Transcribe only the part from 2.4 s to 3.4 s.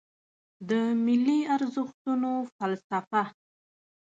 فلسفه